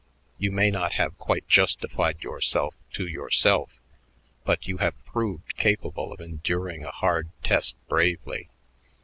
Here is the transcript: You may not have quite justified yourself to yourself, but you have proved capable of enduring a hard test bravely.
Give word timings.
You 0.39 0.51
may 0.51 0.71
not 0.71 0.93
have 0.93 1.15
quite 1.19 1.47
justified 1.47 2.23
yourself 2.23 2.73
to 2.93 3.05
yourself, 3.05 3.79
but 4.43 4.65
you 4.65 4.77
have 4.77 4.95
proved 5.05 5.55
capable 5.57 6.11
of 6.11 6.19
enduring 6.19 6.83
a 6.83 6.89
hard 6.89 7.29
test 7.43 7.75
bravely. 7.87 8.49